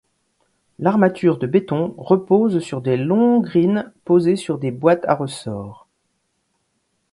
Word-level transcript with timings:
L'armature 0.79 1.37
de 1.37 1.45
béton 1.45 1.93
repose 1.95 2.57
sur 2.57 2.81
des 2.81 2.97
longrines 2.97 3.93
posées 4.03 4.35
sur 4.35 4.57
des 4.57 4.71
boîtes 4.71 5.05
à 5.05 5.13
ressorts. 5.13 5.87